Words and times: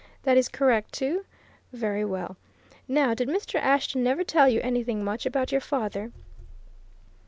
That 0.23 0.35
is 0.35 0.49
correct 0.49 0.93
too? 0.93 1.25
Very 1.73 2.03
well. 2.03 2.35
Now, 2.87 3.13
did 3.13 3.27
Mr. 3.27 3.59
Ashton 3.61 4.01
never 4.01 4.23
tell 4.23 4.49
you 4.49 4.59
anything 4.61 5.03
much 5.03 5.27
about 5.27 5.51
your 5.51 5.61
father?" 5.61 6.11